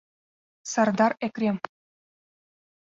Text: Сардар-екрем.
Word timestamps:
Сардар-екрем. 0.71 1.57